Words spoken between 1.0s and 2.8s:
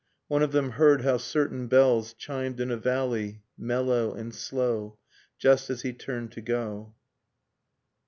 how certain bells Chimed in a